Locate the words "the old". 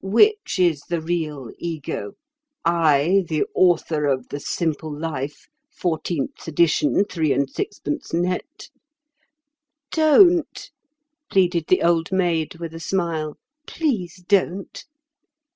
11.67-12.11